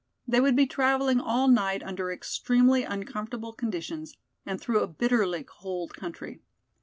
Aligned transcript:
They 0.27 0.41
would 0.41 0.55
be 0.55 0.65
traveling 0.65 1.19
all 1.19 1.47
night 1.47 1.83
under 1.83 2.11
extremely 2.11 2.81
uncomfortable 2.81 3.53
conditions 3.53 4.17
and 4.47 4.59
through 4.59 4.79
a 4.79 4.87
bitterly 4.87 5.43
cold 5.43 5.93
country. 5.95 6.41